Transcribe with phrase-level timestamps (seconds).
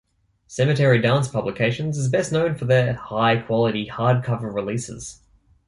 [0.47, 5.19] Cemetery Dance Publications is best known for their high quality hardcover releases.